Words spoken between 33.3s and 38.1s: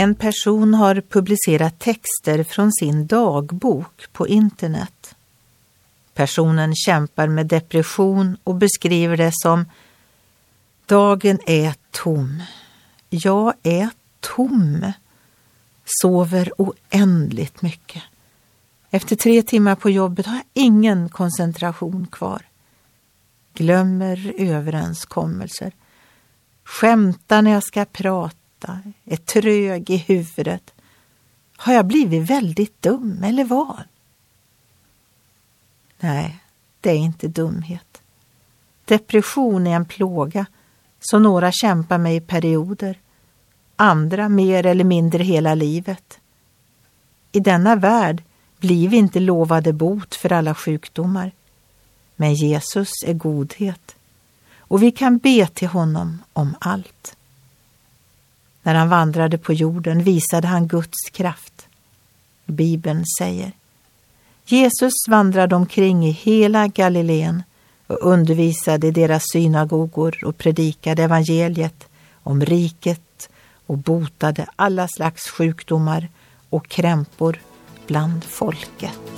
vad? Nej, det är inte dumhet.